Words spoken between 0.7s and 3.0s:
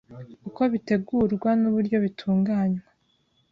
bitegurwa nuburyo bitunganywa